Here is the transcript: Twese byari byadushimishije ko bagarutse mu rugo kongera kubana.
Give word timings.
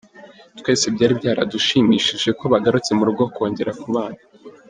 Twese 0.59 0.85
byari 0.95 1.13
byadushimishije 1.19 2.29
ko 2.39 2.43
bagarutse 2.53 2.91
mu 2.97 3.03
rugo 3.09 3.23
kongera 3.35 3.71
kubana. 3.81 4.19